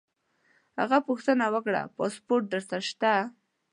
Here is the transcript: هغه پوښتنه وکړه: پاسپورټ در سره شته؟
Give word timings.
هغه 0.79 0.97
پوښتنه 1.07 1.45
وکړه: 1.55 1.81
پاسپورټ 1.97 2.43
در 2.51 2.61
سره 2.69 2.81
شته؟ 2.89 3.13